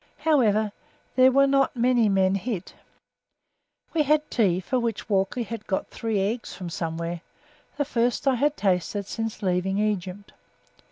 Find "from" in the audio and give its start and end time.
6.55-6.71